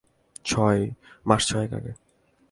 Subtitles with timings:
[1.25, 1.91] মাস ছয়েক আগে।